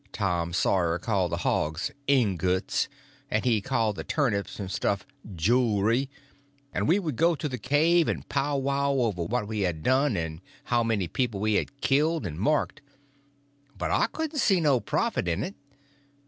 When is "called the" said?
0.97-1.37, 3.61-4.03